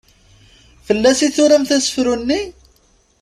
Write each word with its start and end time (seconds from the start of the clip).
Fell-as 0.85 1.19
i 1.27 1.29
turamt 1.35 1.71
asefru-nni? 1.77 2.41